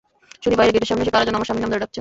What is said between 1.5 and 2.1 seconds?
নাম ধরে ডাকছে।